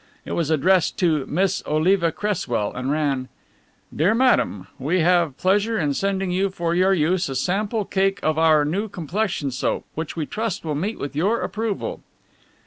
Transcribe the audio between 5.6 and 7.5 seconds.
in sending you for your use a